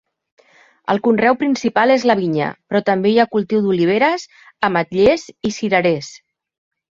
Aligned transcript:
El 0.93 0.99
conreu 1.07 1.35
principal 1.41 1.93
és 1.95 2.05
la 2.11 2.15
vinya, 2.19 2.47
però 2.71 2.81
també 2.87 3.11
hi 3.11 3.19
ha 3.19 3.27
cultiu 3.35 3.61
d'oliveres, 3.67 4.27
ametllers 4.71 5.27
i 5.51 5.55
cirerers. 5.61 6.11